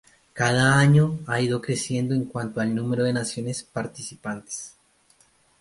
Cada 0.33 0.79
año 0.79 1.19
ha 1.27 1.41
ido 1.41 1.61
creciendo 1.61 2.15
en 2.15 2.25
cuanto 2.25 2.59
al 2.59 2.73
número 2.73 3.03
de 3.03 3.13
naciones 3.13 3.61
participantes. 3.61 4.73